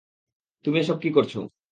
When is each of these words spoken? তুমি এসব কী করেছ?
তুমি 0.65 0.77
এসব 0.79 0.97
কী 1.03 1.09
করেছ? 1.11 1.33